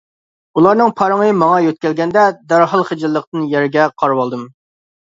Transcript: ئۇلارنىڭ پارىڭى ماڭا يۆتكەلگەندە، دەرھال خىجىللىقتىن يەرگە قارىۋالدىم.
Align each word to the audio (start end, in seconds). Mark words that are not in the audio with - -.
ئۇلارنىڭ 0.61 0.93
پارىڭى 1.01 1.27
ماڭا 1.43 1.59
يۆتكەلگەندە، 1.65 2.25
دەرھال 2.55 2.89
خىجىللىقتىن 2.91 3.49
يەرگە 3.57 3.89
قارىۋالدىم. 4.03 4.53